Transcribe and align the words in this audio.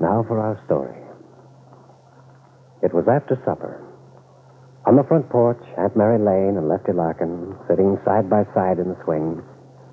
Now 0.00 0.24
for 0.26 0.40
our 0.40 0.56
story. 0.64 0.96
It 2.82 2.94
was 2.96 3.04
after 3.04 3.36
supper. 3.44 3.84
On 4.88 4.96
the 4.96 5.04
front 5.04 5.28
porch, 5.28 5.60
Aunt 5.76 5.94
Mary 5.94 6.16
Lane 6.16 6.56
and 6.56 6.68
Lefty 6.68 6.92
Larkin, 6.92 7.52
sitting 7.68 8.00
side 8.04 8.32
by 8.32 8.48
side 8.56 8.80
in 8.80 8.88
the 8.88 8.96
swing, 9.04 9.44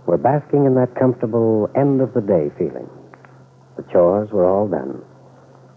were 0.07 0.17
basking 0.17 0.63
in 0.63 0.75
that 0.75 0.95
comfortable 0.95 1.67
end 1.75 1.99
of 1.99 2.13
the 2.15 2.23
day 2.23 2.47
feeling. 2.57 2.87
The 3.75 3.83
chores 3.91 4.31
were 4.31 4.47
all 4.47 4.71
done. 4.71 5.03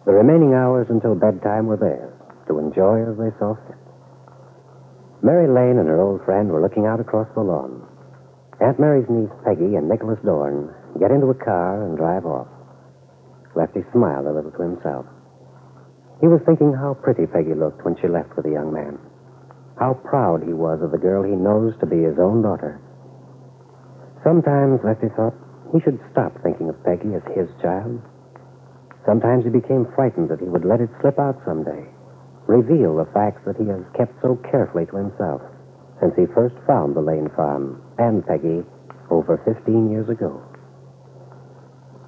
The 0.06 0.14
remaining 0.14 0.54
hours 0.54 0.86
until 0.88 1.18
bedtime 1.18 1.66
were 1.66 1.76
theirs 1.76 2.14
to 2.46 2.62
enjoy 2.62 3.02
as 3.02 3.18
they 3.18 3.34
saw 3.42 3.58
fit. 3.66 3.76
Mary 5.26 5.50
Lane 5.50 5.82
and 5.82 5.88
her 5.90 6.00
old 6.00 6.24
friend 6.24 6.48
were 6.50 6.62
looking 6.62 6.86
out 6.86 7.00
across 7.00 7.26
the 7.34 7.42
lawn. 7.42 7.82
Aunt 8.62 8.78
Mary's 8.78 9.10
niece, 9.10 9.34
Peggy, 9.44 9.74
and 9.74 9.88
Nicholas 9.88 10.22
Dorn 10.24 10.70
get 11.00 11.10
into 11.10 11.26
a 11.26 11.34
car 11.34 11.82
and 11.82 11.98
drive 11.98 12.24
off. 12.24 12.46
Lefty 13.54 13.84
smiled 13.92 14.26
a 14.26 14.32
little 14.32 14.50
to 14.52 14.62
himself. 14.62 15.06
He 16.20 16.28
was 16.28 16.40
thinking 16.44 16.72
how 16.72 16.94
pretty 16.94 17.26
Peggy 17.26 17.54
looked 17.54 17.84
when 17.84 17.96
she 18.00 18.08
left 18.08 18.36
with 18.36 18.44
the 18.44 18.52
young 18.52 18.72
man. 18.72 18.98
How 19.78 19.94
proud 19.94 20.42
he 20.42 20.52
was 20.52 20.82
of 20.82 20.92
the 20.92 21.00
girl 21.00 21.22
he 21.22 21.32
knows 21.32 21.72
to 21.80 21.86
be 21.86 22.02
his 22.02 22.18
own 22.18 22.42
daughter. 22.42 22.80
Sometimes, 24.22 24.80
Lefty 24.84 25.08
thought, 25.16 25.34
he 25.72 25.80
should 25.80 25.98
stop 26.12 26.36
thinking 26.42 26.68
of 26.68 26.82
Peggy 26.84 27.14
as 27.14 27.24
his 27.32 27.48
child. 27.62 28.02
Sometimes 29.06 29.44
he 29.44 29.50
became 29.50 29.88
frightened 29.94 30.28
that 30.28 30.40
he 30.40 30.48
would 30.48 30.64
let 30.64 30.80
it 30.80 30.90
slip 31.00 31.18
out 31.18 31.40
someday, 31.46 31.88
reveal 32.46 32.96
the 32.96 33.08
facts 33.14 33.40
that 33.46 33.56
he 33.56 33.66
has 33.68 33.80
kept 33.96 34.12
so 34.20 34.36
carefully 34.50 34.84
to 34.86 34.96
himself 34.96 35.40
since 36.00 36.14
he 36.16 36.26
first 36.34 36.56
found 36.66 36.96
the 36.96 37.00
Lane 37.00 37.28
farm 37.36 37.80
and 37.98 38.26
Peggy 38.26 38.64
over 39.10 39.40
15 39.44 39.90
years 39.90 40.08
ago. 40.08 40.42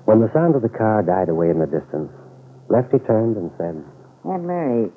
When 0.05 0.21
the 0.21 0.31
sound 0.35 0.57
of 0.57 0.63
the 0.63 0.73
car 0.73 1.03
died 1.03 1.29
away 1.29 1.51
in 1.51 1.59
the 1.59 1.71
distance, 1.71 2.11
Lefty 2.69 2.99
turned 3.07 3.37
and 3.37 3.51
said, 3.59 3.79
Aunt 4.25 4.45
Mary, 4.45 4.91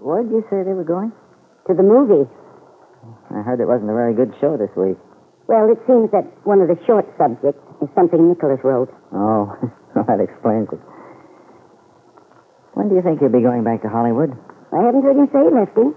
where'd 0.00 0.30
you 0.30 0.44
say 0.48 0.62
they 0.64 0.72
were 0.72 0.84
going? 0.86 1.12
To 1.68 1.74
the 1.74 1.84
movie. 1.84 2.28
I 3.30 3.42
heard 3.42 3.60
it 3.60 3.68
wasn't 3.68 3.90
a 3.90 3.96
very 3.96 4.14
good 4.14 4.32
show 4.40 4.56
this 4.56 4.72
week. 4.76 4.96
Well, 5.48 5.68
it 5.68 5.80
seems 5.86 6.10
that 6.12 6.24
one 6.46 6.60
of 6.60 6.68
the 6.68 6.78
short 6.86 7.04
subjects 7.18 7.60
is 7.82 7.88
something 7.94 8.28
Nicholas 8.28 8.60
wrote. 8.62 8.88
Oh, 9.12 9.50
that 9.94 10.20
explains 10.20 10.68
it. 10.72 10.80
When 12.74 12.88
do 12.88 12.94
you 12.94 13.02
think 13.02 13.20
you'll 13.20 13.34
be 13.34 13.42
going 13.42 13.64
back 13.64 13.82
to 13.82 13.90
Hollywood? 13.90 14.30
I 14.72 14.80
haven't 14.84 15.02
heard 15.02 15.18
him 15.18 15.28
say, 15.34 15.42
Lefty. 15.50 15.90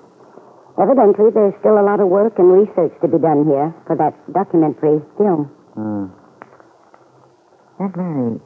Evidently, 0.82 1.30
there's 1.30 1.54
still 1.62 1.78
a 1.78 1.86
lot 1.86 2.02
of 2.02 2.10
work 2.10 2.34
and 2.42 2.50
research 2.50 2.92
to 3.02 3.08
be 3.08 3.22
done 3.22 3.46
here 3.46 3.70
for 3.86 3.96
that 3.96 4.18
documentary 4.34 5.00
film. 5.22 5.46
Hmm. 5.78 6.10
Aunt 7.80 7.96
Mary, 7.98 8.40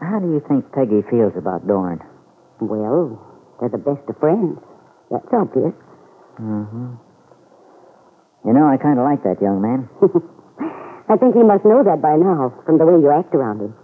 how 0.00 0.20
do 0.20 0.28
you 0.28 0.42
think 0.48 0.68
Peggy 0.72 1.00
feels 1.08 1.32
about 1.36 1.66
Dorn? 1.66 2.00
Well, 2.60 3.16
they're 3.60 3.72
the 3.72 3.80
best 3.80 4.04
of 4.08 4.16
friends. 4.20 4.60
That's 5.10 5.28
obvious. 5.32 5.72
Mm-hmm. 6.36 6.94
You 8.44 8.52
know, 8.52 8.68
I 8.68 8.76
kind 8.76 8.98
of 8.98 9.04
like 9.04 9.22
that 9.24 9.40
young 9.40 9.60
man. 9.60 9.88
I 11.08 11.16
think 11.16 11.34
he 11.34 11.42
must 11.42 11.64
know 11.64 11.82
that 11.84 12.00
by 12.00 12.16
now, 12.16 12.54
from 12.64 12.78
the 12.78 12.86
way 12.86 13.00
you 13.00 13.10
act 13.10 13.34
around 13.34 13.60
him. 13.60 13.74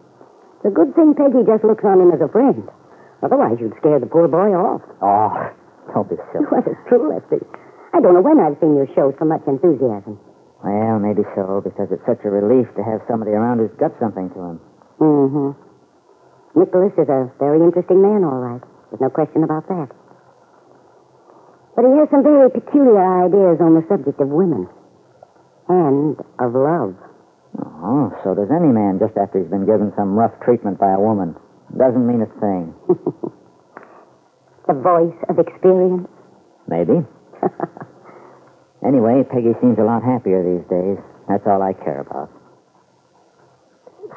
It's 0.60 0.72
a 0.72 0.74
good 0.74 0.94
thing 0.94 1.12
Peggy 1.16 1.44
just 1.44 1.64
looks 1.64 1.84
on 1.84 2.00
him 2.00 2.12
as 2.12 2.20
a 2.20 2.28
friend. 2.28 2.64
Otherwise, 3.22 3.56
you'd 3.60 3.76
scare 3.80 3.98
the 3.98 4.06
poor 4.06 4.28
boy 4.28 4.52
off. 4.52 4.84
Oh, 5.00 5.32
don't 5.92 6.08
be 6.08 6.16
silly. 6.32 6.44
Well, 6.52 6.62
it's 6.64 6.80
true, 6.88 7.08
Lefty. 7.08 7.40
I 7.92 8.00
don't 8.00 8.12
know 8.12 8.22
when 8.24 8.40
I've 8.40 8.60
seen 8.60 8.76
you 8.76 8.86
show 8.94 9.12
so 9.18 9.24
much 9.24 9.40
enthusiasm. 9.48 10.20
Well, 10.64 10.98
maybe 10.98 11.22
so, 11.36 11.60
because 11.60 11.88
it's 11.92 12.04
such 12.06 12.24
a 12.24 12.30
relief 12.30 12.66
to 12.76 12.82
have 12.82 13.04
somebody 13.08 13.32
around 13.32 13.58
who's 13.58 13.74
got 13.78 13.92
something 14.00 14.30
to 14.32 14.40
him. 14.40 14.56
Mm-hmm. 15.00 15.50
Nicholas 16.56 16.92
is 16.96 17.08
a 17.08 17.28
very 17.38 17.60
interesting 17.60 18.00
man, 18.00 18.24
all 18.24 18.40
right. 18.40 18.64
There's 18.88 19.04
no 19.04 19.10
question 19.10 19.44
about 19.44 19.68
that. 19.68 19.92
But 21.76 21.84
he 21.84 21.92
has 22.00 22.08
some 22.08 22.24
very 22.24 22.48
peculiar 22.48 22.96
ideas 23.28 23.60
on 23.60 23.76
the 23.76 23.84
subject 23.84 24.16
of 24.20 24.28
women. 24.32 24.64
And 25.68 26.16
of 26.40 26.56
love. 26.56 26.96
Oh, 27.60 28.08
so 28.24 28.34
does 28.34 28.48
any 28.48 28.72
man 28.72 28.98
just 28.98 29.16
after 29.20 29.38
he's 29.38 29.50
been 29.50 29.66
given 29.66 29.92
some 29.96 30.16
rough 30.16 30.32
treatment 30.40 30.80
by 30.80 30.92
a 30.92 31.00
woman. 31.00 31.36
Doesn't 31.76 32.06
mean 32.06 32.22
a 32.22 32.30
thing. 32.40 32.72
the 34.66 34.74
voice 34.74 35.18
of 35.28 35.38
experience. 35.38 36.08
Maybe. 36.66 37.04
anyway, 38.84 39.22
Peggy 39.30 39.54
seems 39.60 39.78
a 39.78 39.86
lot 39.86 40.02
happier 40.02 40.42
these 40.42 40.66
days. 40.68 40.98
That's 41.28 41.46
all 41.46 41.62
I 41.62 41.72
care 41.72 42.00
about. 42.00 42.30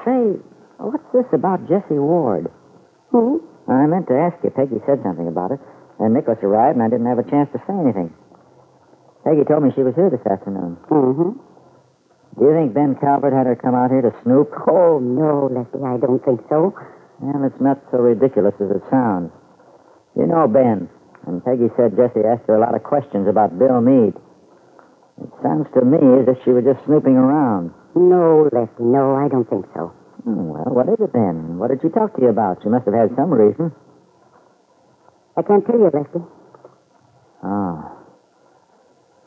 Say, 0.05 0.39
what's 0.77 1.05
this 1.13 1.27
about 1.33 1.67
Jessie 1.67 1.99
Ward? 1.99 2.51
Who? 3.11 3.43
I 3.67 3.85
meant 3.85 4.07
to 4.07 4.17
ask 4.17 4.37
you. 4.43 4.49
Peggy 4.49 4.81
said 4.85 5.01
something 5.03 5.27
about 5.27 5.51
it. 5.51 5.59
Then 5.99 6.13
Nicholas 6.13 6.39
arrived, 6.41 6.77
and 6.77 6.83
I 6.83 6.89
didn't 6.89 7.07
have 7.07 7.19
a 7.19 7.29
chance 7.29 7.49
to 7.53 7.59
say 7.67 7.75
anything. 7.75 8.13
Peggy 9.25 9.43
told 9.43 9.63
me 9.63 9.71
she 9.75 9.83
was 9.83 9.93
here 9.95 10.09
this 10.09 10.25
afternoon. 10.25 10.77
Mm-hmm. 10.89 11.37
Do 12.39 12.45
you 12.45 12.53
think 12.53 12.73
Ben 12.73 12.95
Calvert 13.01 13.33
had 13.33 13.47
her 13.47 13.55
come 13.55 13.75
out 13.75 13.91
here 13.91 14.01
to 14.01 14.13
snoop? 14.23 14.53
Oh, 14.69 14.99
no, 14.99 15.49
Lefty, 15.51 15.83
I 15.83 15.97
don't 15.97 16.23
think 16.23 16.39
so. 16.47 16.73
Well, 17.19 17.43
it's 17.43 17.59
not 17.59 17.83
so 17.91 17.99
ridiculous 17.99 18.55
as 18.61 18.71
it 18.71 18.83
sounds. 18.89 19.31
You 20.15 20.25
know 20.25 20.47
Ben, 20.47 20.87
and 21.27 21.43
Peggy 21.43 21.67
said 21.75 21.99
Jessie 21.99 22.23
asked 22.23 22.47
her 22.47 22.55
a 22.55 22.61
lot 22.61 22.75
of 22.75 22.83
questions 22.83 23.27
about 23.27 23.59
Bill 23.59 23.81
Meade. 23.81 24.15
It 25.19 25.31
sounds 25.43 25.67
to 25.75 25.83
me 25.83 25.99
as 26.23 26.27
if 26.31 26.37
she 26.43 26.51
was 26.51 26.63
just 26.63 26.83
snooping 26.85 27.15
around. 27.15 27.71
No, 27.95 28.47
Lefty, 28.51 28.83
no, 28.83 29.15
I 29.15 29.27
don't 29.27 29.49
think 29.49 29.65
so. 29.75 29.91
Hmm, 30.23 30.49
well, 30.55 30.71
what 30.71 30.87
is 30.87 30.99
it 30.99 31.11
then? 31.11 31.57
What 31.59 31.69
did 31.71 31.81
she 31.81 31.89
talk 31.89 32.15
to 32.15 32.21
you 32.21 32.29
about? 32.29 32.63
She 32.63 32.69
must 32.69 32.85
have 32.85 32.95
had 32.95 33.11
some 33.15 33.31
reason. 33.31 33.71
I 35.35 35.41
can't 35.41 35.65
tell 35.65 35.79
you, 35.79 35.91
Lefty. 35.91 36.19
Oh. 37.43 37.75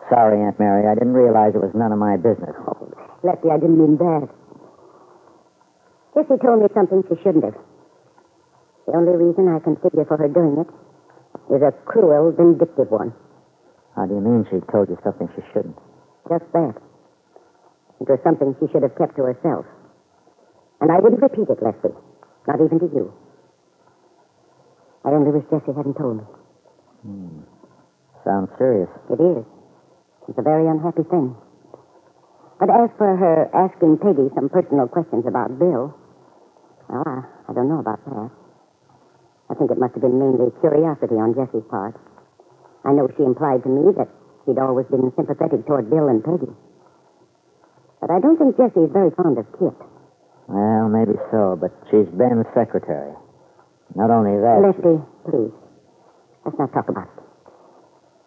Sorry, 0.08 0.40
Aunt 0.40 0.58
Mary. 0.58 0.86
I 0.88 0.94
didn't 0.94 1.14
realize 1.14 1.54
it 1.54 1.64
was 1.64 1.72
none 1.74 1.92
of 1.92 1.98
my 1.98 2.16
business. 2.16 2.56
Oh, 2.68 2.88
Lefty, 3.22 3.48
I 3.50 3.58
didn't 3.58 3.78
mean 3.78 3.96
that. 3.96 4.28
Jessie 6.14 6.40
told 6.44 6.60
me 6.60 6.68
something 6.74 7.02
she 7.08 7.16
shouldn't 7.22 7.44
have. 7.44 7.56
The 8.86 8.92
only 8.92 9.16
reason 9.16 9.48
I 9.48 9.60
can 9.60 9.76
figure 9.76 10.04
for 10.04 10.16
her 10.16 10.28
doing 10.28 10.60
it 10.60 10.68
is 11.54 11.62
a 11.62 11.72
cruel, 11.84 12.32
vindictive 12.32 12.90
one. 12.90 13.14
How 13.96 14.06
do 14.06 14.14
you 14.14 14.20
mean 14.20 14.46
she 14.50 14.60
told 14.72 14.88
you 14.88 14.98
something 15.04 15.28
she 15.36 15.42
shouldn't? 15.52 15.76
Just 16.28 16.48
that. 16.52 16.74
It 18.00 18.08
was 18.08 18.18
something 18.24 18.56
she 18.58 18.66
should 18.72 18.82
have 18.82 18.96
kept 18.96 19.16
to 19.16 19.22
herself. 19.22 19.66
And 20.80 20.90
I 20.90 20.98
wouldn't 20.98 21.22
repeat 21.22 21.48
it, 21.48 21.62
Lefty. 21.62 21.94
Not 22.48 22.58
even 22.58 22.80
to 22.80 22.90
you. 22.90 23.12
I 25.04 25.10
only 25.10 25.30
wish 25.30 25.44
Jessie 25.50 25.76
hadn't 25.76 25.94
told 25.94 26.18
me. 26.18 26.24
Hmm. 27.02 27.40
Sounds 28.24 28.50
serious. 28.58 28.90
It 29.10 29.20
is. 29.20 29.44
It's 30.28 30.38
a 30.38 30.42
very 30.42 30.66
unhappy 30.66 31.02
thing. 31.10 31.34
But 32.58 32.70
as 32.70 32.90
for 32.96 33.16
her 33.16 33.50
asking 33.54 33.98
Peggy 33.98 34.30
some 34.34 34.48
personal 34.48 34.86
questions 34.86 35.26
about 35.26 35.58
Bill, 35.58 35.94
well, 36.88 37.02
I, 37.06 37.26
I 37.50 37.52
don't 37.52 37.68
know 37.68 37.80
about 37.80 37.98
that. 38.06 38.30
I 39.50 39.54
think 39.54 39.70
it 39.70 39.78
must 39.78 39.94
have 39.94 40.02
been 40.02 40.18
mainly 40.18 40.50
curiosity 40.60 41.18
on 41.18 41.34
Jessie's 41.34 41.66
part. 41.68 41.98
I 42.84 42.92
know 42.92 43.08
she 43.16 43.22
implied 43.22 43.62
to 43.62 43.68
me 43.68 43.92
that 43.96 44.08
He'd 44.46 44.58
always 44.58 44.86
been 44.90 45.12
sympathetic 45.14 45.66
toward 45.66 45.88
Bill 45.88 46.08
and 46.08 46.22
Peggy. 46.24 46.50
But 48.00 48.10
I 48.10 48.18
don't 48.18 48.36
think 48.38 48.56
Jessie 48.58 48.90
is 48.90 48.90
very 48.90 49.10
fond 49.14 49.38
of 49.38 49.46
Kit. 49.54 49.74
Well, 50.50 50.90
maybe 50.90 51.14
so, 51.30 51.54
but 51.54 51.70
she's 51.90 52.10
Ben's 52.10 52.46
secretary. 52.50 53.14
Not 53.94 54.10
only 54.10 54.34
that. 54.42 54.58
Lefty, 54.58 54.98
please. 55.30 55.54
Let's 56.44 56.58
not 56.58 56.74
talk 56.74 56.88
about 56.88 57.06
it. 57.06 57.22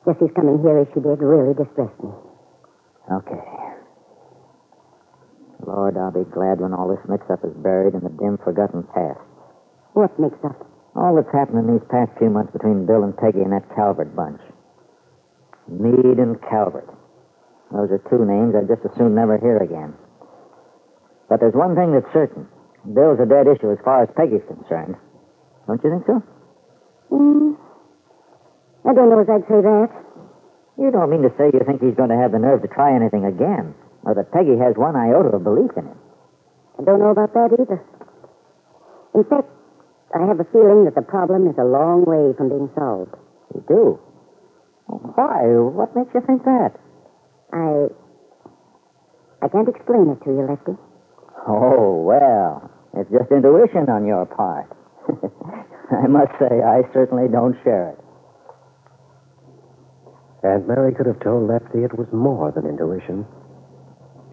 Jessie's 0.08 0.32
coming 0.36 0.64
here 0.64 0.80
as 0.80 0.88
she 0.96 1.04
did 1.04 1.20
really 1.20 1.52
distressed 1.52 2.00
me. 2.00 2.16
Okay. 3.12 3.44
Lord, 5.68 5.98
I'll 5.98 6.16
be 6.16 6.24
glad 6.32 6.62
when 6.62 6.72
all 6.72 6.88
this 6.88 7.04
mix-up 7.10 7.44
is 7.44 7.52
buried 7.60 7.94
in 7.94 8.02
the 8.02 8.14
dim, 8.16 8.38
forgotten 8.38 8.84
past. 8.96 9.20
What 9.94 10.16
mix 10.20 10.38
up? 10.46 10.64
All 10.96 11.16
that's 11.16 11.32
happened 11.34 11.68
in 11.68 11.76
these 11.76 11.88
past 11.92 12.12
few 12.18 12.30
months 12.30 12.54
between 12.54 12.86
Bill 12.86 13.04
and 13.04 13.18
Peggy 13.18 13.42
and 13.42 13.52
that 13.52 13.68
Calvert 13.76 14.16
bunch. 14.16 14.40
Meade 15.68 16.20
and 16.20 16.40
Calvert. 16.42 16.88
Those 17.72 17.90
are 17.92 18.02
two 18.10 18.24
names 18.26 18.54
I'd 18.54 18.70
just 18.70 18.86
as 18.86 18.94
soon 18.98 19.16
never 19.16 19.38
hear 19.38 19.58
again. 19.58 19.94
But 21.30 21.40
there's 21.40 21.58
one 21.58 21.76
thing 21.76 21.94
that's 21.94 22.12
certain. 22.14 22.48
Bill's 22.86 23.20
a 23.20 23.26
dead 23.26 23.50
issue 23.50 23.72
as 23.74 23.82
far 23.84 24.04
as 24.04 24.10
Peggy's 24.16 24.46
concerned. 24.46 24.96
Don't 25.66 25.82
you 25.84 25.90
think 25.90 26.06
so? 26.06 26.22
Mm, 27.10 27.58
I 28.86 28.94
don't 28.94 29.10
know 29.10 29.20
as 29.20 29.30
I'd 29.30 29.50
say 29.50 29.62
that. 29.62 29.90
You 30.78 30.92
don't 30.92 31.10
mean 31.10 31.24
to 31.24 31.34
say 31.38 31.50
you 31.50 31.64
think 31.66 31.82
he's 31.82 31.98
going 31.98 32.14
to 32.14 32.20
have 32.20 32.32
the 32.32 32.40
nerve 32.40 32.62
to 32.62 32.68
try 32.68 32.94
anything 32.94 33.26
again, 33.26 33.74
or 34.04 34.14
that 34.14 34.32
Peggy 34.32 34.58
has 34.62 34.78
one 34.78 34.96
iota 34.96 35.34
of 35.34 35.44
belief 35.44 35.72
in 35.78 35.90
him. 35.90 35.98
I 36.78 36.84
don't 36.84 37.00
know 37.00 37.10
about 37.10 37.34
that 37.34 37.56
either. 37.58 37.82
In 39.16 39.24
fact, 39.24 39.50
I 40.14 40.28
have 40.28 40.40
a 40.40 40.48
feeling 40.52 40.86
that 40.86 40.94
the 40.94 41.02
problem 41.02 41.48
is 41.48 41.58
a 41.58 41.64
long 41.64 42.06
way 42.06 42.36
from 42.38 42.50
being 42.50 42.70
solved. 42.76 43.16
You 43.56 43.64
do? 43.68 44.00
Why? 45.16 45.48
What 45.48 45.96
makes 45.96 46.14
you 46.14 46.22
think 46.28 46.44
that? 46.44 46.76
I. 47.54 47.88
I 49.42 49.48
can't 49.48 49.68
explain 49.70 50.10
it 50.12 50.24
to 50.26 50.32
you, 50.32 50.48
Lefty. 50.48 50.76
Oh, 51.48 52.02
well. 52.04 52.70
It's 52.96 53.12
just 53.12 53.32
intuition 53.32 53.90
on 53.90 54.06
your 54.06 54.26
part. 54.26 54.72
I 55.92 56.08
must 56.08 56.32
say, 56.40 56.64
I 56.64 56.82
certainly 56.94 57.28
don't 57.32 57.56
share 57.64 57.92
it. 57.92 58.00
Aunt 60.46 60.68
Mary 60.68 60.94
could 60.94 61.06
have 61.06 61.20
told 61.22 61.50
Lefty 61.50 61.84
it 61.84 61.98
was 61.98 62.08
more 62.14 62.52
than 62.52 62.66
intuition. 62.66 63.26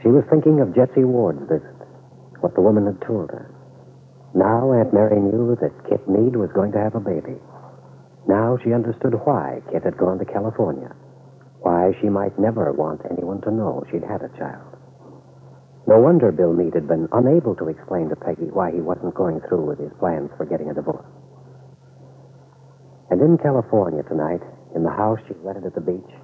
She 0.03 0.09
was 0.09 0.25
thinking 0.31 0.61
of 0.61 0.75
Jessie 0.75 1.05
Ward's 1.05 1.41
visit, 1.49 1.77
what 2.41 2.55
the 2.55 2.61
woman 2.61 2.87
had 2.87 3.01
told 3.07 3.31
her. 3.31 3.49
Now 4.35 4.73
Aunt 4.73 4.93
Mary 4.93 5.21
knew 5.21 5.57
that 5.61 5.73
Kit 5.89 6.09
Meade 6.09 6.37
was 6.37 6.51
going 6.55 6.73
to 6.73 6.79
have 6.79 6.95
a 6.95 7.01
baby. 7.01 7.37
Now 8.29 8.57
she 8.63 8.73
understood 8.73 9.15
why 9.25 9.63
Kit 9.71 9.83
had 9.83 9.97
gone 9.97 10.19
to 10.19 10.25
California, 10.25 10.95
why 11.61 11.93
she 12.01 12.09
might 12.09 12.39
never 12.39 12.73
want 12.73 13.03
anyone 13.11 13.41
to 13.43 13.51
know 13.51 13.85
she'd 13.91 14.05
had 14.05 14.23
a 14.23 14.31
child. 14.39 14.77
No 15.87 15.99
wonder 15.99 16.31
Bill 16.31 16.53
Meade 16.53 16.75
had 16.75 16.87
been 16.87 17.09
unable 17.13 17.57
to 17.57 17.69
explain 17.69 18.09
to 18.09 18.17
Peggy 18.17 18.47
why 18.55 18.71
he 18.71 18.81
wasn't 18.81 19.15
going 19.15 19.41
through 19.49 19.67
with 19.67 19.81
his 19.81 19.93
plans 19.99 20.31
for 20.37 20.47
getting 20.47 20.71
a 20.71 20.75
divorce. 20.75 21.07
And 23.11 23.21
in 23.21 23.37
California 23.39 24.03
tonight, 24.05 24.41
in 24.75 24.85
the 24.85 24.95
house 24.95 25.19
she 25.27 25.35
rented 25.43 25.67
at 25.67 25.75
the 25.75 25.83
beach, 25.83 26.15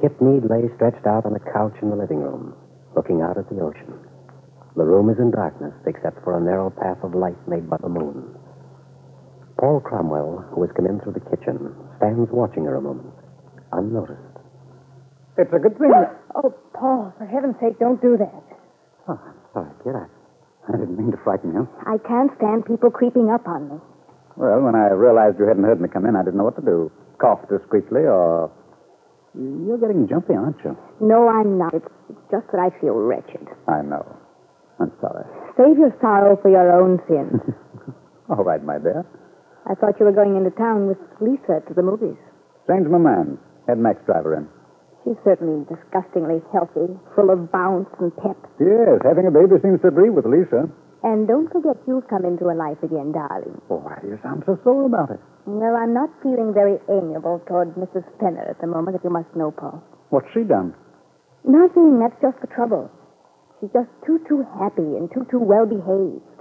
Kit 0.00 0.20
Meade 0.20 0.44
lay 0.44 0.68
stretched 0.76 1.06
out 1.06 1.26
on 1.26 1.34
a 1.34 1.52
couch 1.52 1.74
in 1.82 1.90
the 1.90 1.96
living 1.96 2.20
room, 2.20 2.54
looking 2.94 3.22
out 3.22 3.38
at 3.38 3.48
the 3.48 3.58
ocean. 3.60 3.98
The 4.76 4.84
room 4.84 5.10
is 5.10 5.18
in 5.18 5.32
darkness 5.32 5.74
except 5.86 6.22
for 6.22 6.38
a 6.38 6.40
narrow 6.40 6.70
path 6.70 7.02
of 7.02 7.14
light 7.14 7.40
made 7.48 7.68
by 7.68 7.78
the 7.82 7.88
moon. 7.88 8.37
Paul 9.58 9.80
Cromwell, 9.80 10.44
who 10.54 10.62
has 10.62 10.70
come 10.76 10.86
in 10.86 11.00
through 11.00 11.14
the 11.18 11.24
kitchen, 11.34 11.74
stands 11.98 12.30
watching 12.30 12.64
her 12.64 12.76
a 12.76 12.80
moment, 12.80 13.10
unnoticed. 13.72 14.22
It's 15.36 15.52
a 15.52 15.58
good 15.58 15.78
thing. 15.78 15.90
Oh, 16.38 16.54
Paul, 16.72 17.12
for 17.18 17.26
heaven's 17.26 17.56
sake, 17.58 17.80
don't 17.80 18.00
do 18.00 18.16
that. 18.16 18.44
Oh, 19.08 19.18
I'm 19.18 19.34
sorry, 19.52 19.72
kid. 19.82 19.96
I, 19.96 20.06
I 20.68 20.76
didn't 20.78 20.96
mean 20.96 21.10
to 21.10 21.18
frighten 21.24 21.50
you. 21.52 21.66
I 21.82 21.98
can't 22.06 22.30
stand 22.36 22.64
people 22.64 22.90
creeping 22.90 23.28
up 23.28 23.48
on 23.48 23.66
me. 23.68 23.76
Well, 24.36 24.60
when 24.60 24.76
I 24.76 24.92
realized 24.94 25.40
you 25.40 25.48
hadn't 25.48 25.64
heard 25.64 25.80
me 25.80 25.88
come 25.88 26.06
in, 26.06 26.14
I 26.14 26.22
didn't 26.22 26.36
know 26.36 26.44
what 26.44 26.54
to 26.56 26.62
do. 26.62 26.92
Cough 27.18 27.40
discreetly 27.50 28.02
or. 28.06 28.52
You're 29.34 29.78
getting 29.78 30.06
jumpy, 30.06 30.34
aren't 30.34 30.62
you? 30.62 30.76
No, 31.00 31.26
I'm 31.28 31.58
not. 31.58 31.74
It's 31.74 31.88
just 32.30 32.46
that 32.52 32.60
I 32.62 32.70
feel 32.78 32.94
wretched. 32.94 33.48
I 33.66 33.82
know. 33.82 34.06
I'm 34.78 34.92
sorry. 35.00 35.26
Save 35.56 35.74
your 35.78 35.90
sorrow 36.00 36.38
for 36.40 36.50
your 36.50 36.70
own 36.70 37.02
sins. 37.08 37.42
All 38.30 38.44
right, 38.44 38.62
my 38.62 38.78
dear. 38.78 39.04
I 39.68 39.74
thought 39.76 40.00
you 40.00 40.06
were 40.08 40.16
going 40.16 40.36
into 40.36 40.50
town 40.56 40.88
with 40.88 40.96
Lisa 41.20 41.60
to 41.68 41.72
the 41.76 41.84
movies. 41.84 42.16
Change 42.66 42.88
my 42.88 42.96
man. 42.96 43.36
Head 43.68 43.76
Max 43.76 44.00
driver 44.08 44.32
in. 44.32 44.48
She's 45.04 45.20
certainly 45.24 45.64
disgustingly 45.68 46.40
healthy, 46.52 46.88
full 47.14 47.28
of 47.28 47.52
bounce 47.52 47.88
and 48.00 48.08
pep. 48.16 48.36
Yes, 48.56 49.00
having 49.04 49.28
a 49.28 49.32
baby 49.32 49.60
seems 49.60 49.80
to 49.84 49.88
agree 49.88 50.08
with 50.08 50.24
Lisa. 50.24 50.72
And 51.04 51.28
don't 51.28 51.52
forget 51.52 51.76
you've 51.86 52.08
come 52.08 52.24
into 52.24 52.48
her 52.48 52.56
life 52.56 52.80
again, 52.82 53.12
darling. 53.12 53.60
Oh, 53.70 53.78
why 53.78 54.00
do 54.02 54.08
you 54.08 54.18
sound 54.24 54.42
so 54.48 54.58
sore 54.64 54.86
about 54.88 55.12
it? 55.12 55.20
Well, 55.46 55.76
I'm 55.76 55.94
not 55.94 56.10
feeling 56.24 56.52
very 56.52 56.80
amiable 56.88 57.40
toward 57.46 57.76
Mrs. 57.76 58.04
Fenner 58.18 58.48
at 58.48 58.60
the 58.60 58.66
moment, 58.66 58.96
if 58.96 59.04
you 59.04 59.10
must 59.10 59.30
know, 59.36 59.52
Paul. 59.52 59.84
What's 60.10 60.26
she 60.34 60.42
done? 60.42 60.74
Nothing. 61.44 62.00
That's 62.00 62.18
just 62.20 62.40
the 62.40 62.50
trouble. 62.50 62.90
She's 63.60 63.70
just 63.72 63.88
too, 64.04 64.18
too 64.28 64.44
happy 64.58 64.96
and 64.96 65.12
too, 65.12 65.26
too 65.30 65.38
well 65.40 65.66
behaved. 65.66 66.37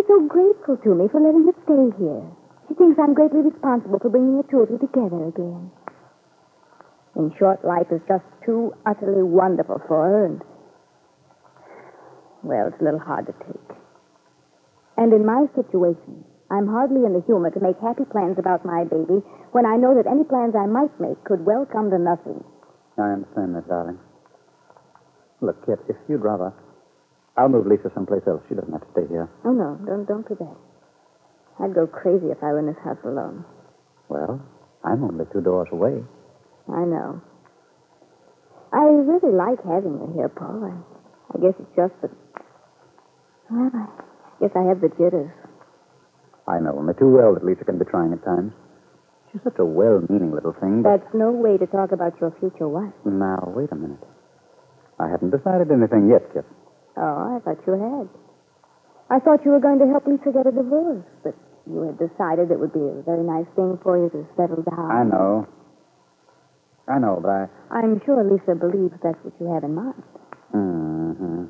She's 0.00 0.08
so 0.08 0.24
grateful 0.24 0.78
to 0.78 0.94
me 0.96 1.08
for 1.12 1.20
letting 1.20 1.44
her 1.44 1.52
stay 1.68 1.92
here. 2.00 2.24
She 2.68 2.74
thinks 2.74 2.96
I'm 2.96 3.12
greatly 3.12 3.44
responsible 3.44 3.98
for 3.98 4.08
bringing 4.08 4.38
the 4.40 4.48
two 4.48 4.64
of 4.64 4.70
you 4.70 4.78
together 4.78 5.28
again. 5.28 5.70
In 7.16 7.28
short, 7.38 7.60
life 7.68 7.92
is 7.92 8.00
just 8.08 8.24
too 8.46 8.72
utterly 8.86 9.22
wonderful 9.22 9.76
for 9.86 10.00
her, 10.00 10.24
and. 10.24 10.40
Well, 12.42 12.68
it's 12.68 12.80
a 12.80 12.84
little 12.84 12.98
hard 12.98 13.26
to 13.26 13.34
take. 13.44 13.76
And 14.96 15.12
in 15.12 15.26
my 15.26 15.44
situation, 15.52 16.24
I'm 16.50 16.66
hardly 16.66 17.04
in 17.04 17.12
the 17.12 17.20
humor 17.26 17.50
to 17.50 17.60
make 17.60 17.76
happy 17.84 18.08
plans 18.08 18.38
about 18.38 18.64
my 18.64 18.84
baby 18.84 19.20
when 19.52 19.66
I 19.66 19.76
know 19.76 19.92
that 19.92 20.08
any 20.08 20.24
plans 20.24 20.56
I 20.56 20.64
might 20.64 20.96
make 20.96 21.22
could 21.24 21.44
well 21.44 21.68
come 21.68 21.90
to 21.90 21.98
nothing. 21.98 22.40
I 22.96 23.20
understand 23.20 23.54
that, 23.54 23.68
darling. 23.68 23.98
Look, 25.42 25.60
Kit, 25.66 25.80
if 25.90 25.96
you'd 26.08 26.24
rather, 26.24 26.54
I'll 27.36 27.48
move 27.48 27.66
Lisa 27.66 27.90
someplace 27.94 28.22
else. 28.26 28.42
She 28.48 28.54
doesn't 28.54 28.72
have 28.72 28.82
to 28.82 28.92
stay 28.92 29.06
here. 29.08 29.28
Oh, 29.44 29.52
no, 29.52 29.78
don't, 29.86 30.06
don't 30.06 30.28
do 30.28 30.36
that. 30.40 30.56
I'd 31.60 31.74
go 31.74 31.86
crazy 31.86 32.26
if 32.26 32.42
I 32.42 32.52
were 32.52 32.58
in 32.58 32.66
this 32.66 32.80
house 32.84 32.98
alone. 33.04 33.44
Well, 34.08 34.40
I'm 34.84 35.04
only 35.04 35.24
two 35.32 35.40
doors 35.40 35.68
away. 35.72 36.02
I 36.68 36.84
know. 36.84 37.20
I 38.72 38.84
really 38.84 39.34
like 39.34 39.58
having 39.64 39.98
you 39.98 40.12
here, 40.14 40.28
Paul. 40.28 40.64
I, 40.64 41.36
I 41.36 41.40
guess 41.40 41.54
it's 41.58 41.76
just 41.76 41.94
that. 42.02 42.10
Well, 43.50 43.70
I 43.74 43.86
guess 44.40 44.54
I 44.54 44.62
have 44.68 44.80
the 44.80 44.88
jitters. 44.88 45.30
I 46.46 46.60
know 46.60 46.78
only 46.78 46.94
too 46.94 47.10
well 47.10 47.34
that 47.34 47.44
Lisa 47.44 47.64
can 47.64 47.78
be 47.78 47.84
trying 47.84 48.12
at 48.12 48.24
times. 48.24 48.52
She's 49.30 49.42
such 49.44 49.58
a 49.58 49.64
well-meaning 49.64 50.32
little 50.32 50.52
thing. 50.52 50.82
But... 50.82 50.98
That's 50.98 51.14
no 51.14 51.30
way 51.30 51.58
to 51.58 51.66
talk 51.66 51.92
about 51.92 52.20
your 52.20 52.34
future 52.40 52.66
wife. 52.66 52.94
Now, 53.04 53.52
wait 53.54 53.70
a 53.70 53.76
minute. 53.76 54.02
I 54.98 55.08
haven't 55.08 55.30
decided 55.30 55.70
anything 55.70 56.10
yet, 56.10 56.26
Kit. 56.32 56.44
Oh, 56.96 57.36
I 57.36 57.40
thought 57.44 57.62
you 57.66 57.72
had. 57.74 58.08
I 59.10 59.18
thought 59.18 59.44
you 59.44 59.50
were 59.50 59.60
going 59.60 59.78
to 59.78 59.86
help 59.86 60.06
Lisa 60.06 60.30
get 60.32 60.46
a 60.46 60.54
divorce, 60.54 61.04
but 61.24 61.34
you 61.66 61.82
had 61.82 61.98
decided 61.98 62.50
it 62.50 62.58
would 62.58 62.72
be 62.72 62.80
a 62.82 63.02
very 63.02 63.22
nice 63.22 63.46
thing 63.54 63.78
for 63.82 63.98
you 63.98 64.10
to 64.10 64.26
settle 64.36 64.62
down. 64.62 64.90
I 64.90 65.02
know. 65.04 65.46
I 66.88 66.98
know, 66.98 67.18
but 67.22 67.30
I. 67.30 67.46
I'm 67.70 68.00
sure 68.04 68.22
Lisa 68.22 68.54
believes 68.54 68.94
that's 69.02 69.18
what 69.22 69.34
you 69.40 69.52
have 69.52 69.64
in 69.64 69.74
mind. 69.74 70.02
Mm-hmm. 70.54 71.44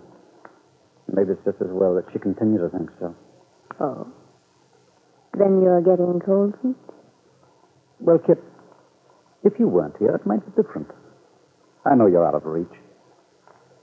Maybe 1.12 1.32
it's 1.32 1.44
just 1.44 1.60
as 1.60 1.70
well 1.70 1.94
that 1.94 2.04
she 2.12 2.18
continues 2.18 2.60
to 2.60 2.76
think 2.76 2.90
so. 3.00 3.14
Oh. 3.80 4.06
Then 5.34 5.62
you're 5.62 5.80
getting 5.80 6.20
cold 6.24 6.54
feet? 6.62 6.76
Well, 8.00 8.18
Kit, 8.18 8.38
if 9.44 9.58
you 9.58 9.68
weren't 9.68 9.96
here, 9.98 10.14
it 10.14 10.26
might 10.26 10.44
be 10.44 10.62
different. 10.62 10.88
I 11.84 11.94
know 11.94 12.06
you're 12.06 12.26
out 12.26 12.34
of 12.34 12.44
reach. 12.44 12.72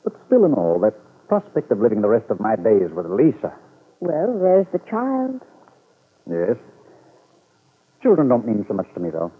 But 0.04 0.14
still 0.28 0.46
in 0.46 0.54
all, 0.54 0.80
that 0.82 0.94
prospect 1.27 1.72
of 1.72 1.79
living 1.79 2.01
the 2.01 2.07
rest 2.07 2.29
of 2.29 2.39
my 2.39 2.55
days 2.55 2.89
with 2.96 3.05
Lisa. 3.07 3.53
Well, 4.00 4.39
there's 4.39 4.67
the 4.72 4.79
child. 4.89 5.41
Yes. 6.29 6.57
Children 8.01 8.29
don't 8.29 8.46
mean 8.46 8.65
so 8.67 8.74
much 8.74 8.88
to 8.93 9.00
me, 9.00 9.10
though. 9.10 9.31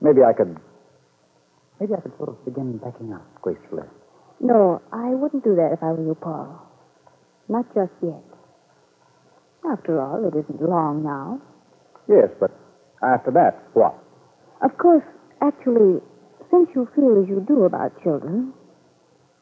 Maybe 0.00 0.22
I 0.22 0.32
could. 0.32 0.56
Maybe 1.80 1.94
I 1.94 2.00
could 2.00 2.16
sort 2.16 2.28
of 2.30 2.44
begin 2.44 2.78
backing 2.78 3.12
out 3.12 3.24
gracefully. 3.42 3.84
No, 4.40 4.80
I 4.92 5.10
wouldn't 5.10 5.44
do 5.44 5.54
that 5.56 5.72
if 5.72 5.82
I 5.82 5.92
were 5.92 6.04
you, 6.04 6.14
Paul. 6.14 6.66
Not 7.48 7.66
just 7.74 7.92
yet. 8.02 8.22
After 9.70 10.00
all, 10.00 10.24
it 10.24 10.34
isn't 10.36 10.62
long 10.62 11.02
now. 11.02 11.40
Yes, 12.08 12.28
but 12.38 12.50
after 13.02 13.30
that, 13.32 13.60
what? 13.74 13.94
Of 14.62 14.76
course, 14.78 15.04
actually, 15.42 16.00
since 16.50 16.68
you 16.74 16.88
feel 16.94 17.20
as 17.22 17.28
you 17.28 17.44
do 17.46 17.64
about 17.64 17.92
children, 18.02 18.52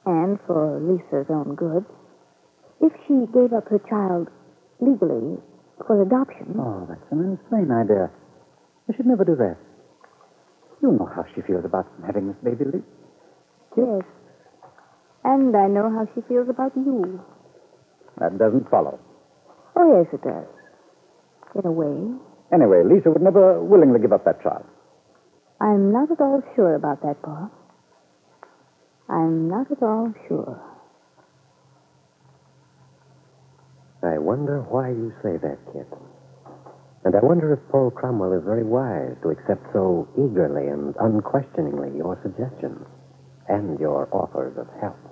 and 0.08 0.40
for 0.48 0.80
Lisa's 0.80 1.28
own 1.28 1.54
good, 1.54 1.84
if 2.80 2.92
she 3.04 3.28
gave 3.28 3.52
up 3.52 3.68
her 3.68 3.78
child 3.84 4.32
legally 4.80 5.36
for 5.86 6.00
adoption. 6.00 6.56
Oh, 6.56 6.88
that's 6.88 7.04
an 7.12 7.36
insane 7.36 7.70
idea. 7.70 8.08
I 8.88 8.96
should 8.96 9.04
never 9.04 9.24
do 9.24 9.36
that. 9.36 9.56
You 10.80 10.92
know 10.92 11.10
how 11.14 11.26
she 11.34 11.42
feels 11.42 11.64
about 11.64 11.86
having 12.06 12.28
this 12.28 12.36
baby, 12.42 12.64
Lee. 12.64 12.82
Yes. 13.76 14.02
And 15.24 15.54
I 15.54 15.68
know 15.68 15.92
how 15.92 16.08
she 16.14 16.22
feels 16.26 16.48
about 16.48 16.72
you. 16.74 17.20
That 18.18 18.38
doesn't 18.38 18.70
follow. 18.70 18.98
Oh, 19.76 20.00
yes, 20.00 20.08
it 20.14 20.22
does. 20.22 20.48
In 21.54 21.66
a 21.66 21.72
way. 21.72 22.16
Anyway, 22.52 22.82
Lisa 22.82 23.10
would 23.10 23.20
never 23.20 23.62
willingly 23.62 24.00
give 24.00 24.12
up 24.12 24.24
that 24.24 24.42
child. 24.42 24.64
I'm 25.60 25.92
not 25.92 26.10
at 26.10 26.20
all 26.20 26.42
sure 26.56 26.76
about 26.76 27.02
that, 27.02 27.20
Bob. 27.20 27.50
I'm 29.08 29.48
not 29.48 29.70
at 29.70 29.82
all 29.82 30.12
sure. 30.28 30.60
I 34.02 34.18
wonder 34.18 34.60
why 34.68 34.90
you 34.90 35.12
say 35.22 35.36
that, 35.38 35.58
Kit. 35.72 35.88
And 37.04 37.14
I 37.16 37.20
wonder 37.22 37.52
if 37.52 37.60
Paul 37.70 37.90
Cromwell 37.90 38.32
is 38.32 38.44
very 38.44 38.64
wise 38.64 39.16
to 39.22 39.30
accept 39.30 39.64
so 39.72 40.08
eagerly 40.14 40.68
and 40.68 40.94
unquestioningly 41.00 41.96
your 41.96 42.18
suggestions 42.22 42.86
and 43.48 43.78
your 43.80 44.08
offers 44.12 44.56
of 44.58 44.68
help. 44.80 45.07